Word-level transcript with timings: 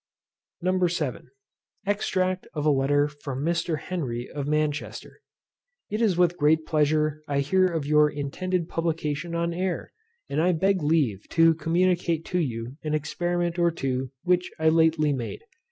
Extract 1.85 2.47
of 2.55 2.65
a 2.65 2.71
Letter 2.71 3.07
from 3.07 3.45
Mr. 3.45 3.77
HENRY 3.77 4.29
of 4.33 4.47
Manchester. 4.47 5.21
It 5.91 6.01
is 6.01 6.17
with 6.17 6.37
great 6.39 6.65
pleasure 6.65 7.21
I 7.27 7.41
hear 7.41 7.67
of 7.67 7.85
your 7.85 8.09
intended 8.09 8.67
publication 8.67 9.35
on 9.35 9.53
air, 9.53 9.93
and 10.27 10.41
I 10.41 10.53
beg 10.53 10.81
leave 10.81 11.29
to 11.29 11.53
communicate 11.53 12.25
to 12.33 12.39
you 12.39 12.77
an 12.83 12.95
experiment 12.95 13.59
or 13.59 13.69
two 13.69 14.11
which 14.23 14.49
I 14.57 14.69
lately 14.69 15.13
made. 15.13 15.41